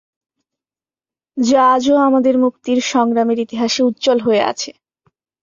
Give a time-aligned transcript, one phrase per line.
[1.37, 4.71] যা আজও আমাদের মুক্তির সংগ্রামের ইতিহাসে উজ্জ্বল হয়ে আছে।